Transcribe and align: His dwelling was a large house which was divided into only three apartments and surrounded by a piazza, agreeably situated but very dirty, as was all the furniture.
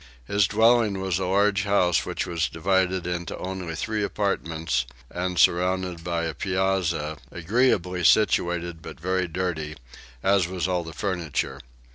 His 0.25 0.47
dwelling 0.47 0.99
was 0.99 1.19
a 1.19 1.27
large 1.27 1.61
house 1.61 2.07
which 2.07 2.25
was 2.25 2.49
divided 2.49 3.05
into 3.05 3.37
only 3.37 3.75
three 3.75 4.03
apartments 4.03 4.87
and 5.11 5.37
surrounded 5.37 6.03
by 6.03 6.23
a 6.23 6.33
piazza, 6.33 7.17
agreeably 7.31 8.03
situated 8.03 8.81
but 8.81 8.99
very 8.99 9.27
dirty, 9.27 9.75
as 10.23 10.47
was 10.47 10.67
all 10.67 10.83
the 10.83 10.91
furniture. 10.91 11.59